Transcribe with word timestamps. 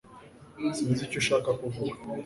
sinzi 0.75 1.01
icyo 1.05 1.17
ushaka 1.21 1.49
kuvuga 1.61 1.95